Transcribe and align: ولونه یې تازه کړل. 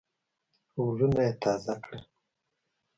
ولونه 0.83 1.21
یې 1.27 1.33
تازه 1.41 1.75
کړل. 1.83 2.01